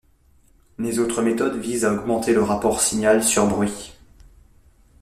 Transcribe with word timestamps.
Les 0.79 0.97
autres 0.97 1.21
méthodes 1.21 1.57
visent 1.59 1.85
à 1.85 1.93
augmenter 1.93 2.33
le 2.33 2.41
rapport 2.41 2.81
signal 2.81 3.23
sur 3.23 3.45
bruit. 3.45 3.93